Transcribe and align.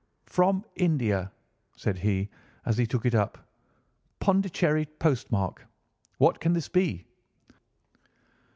'From 0.25 0.65
India!' 0.77 1.31
said 1.77 1.99
he 1.99 2.29
as 2.65 2.75
he 2.79 2.87
took 2.87 3.05
it 3.05 3.13
up, 3.13 3.37
'Pondicherry 4.19 4.87
postmark! 4.97 5.67
What 6.17 6.39
can 6.39 6.53
this 6.53 6.69
be? 6.69 7.05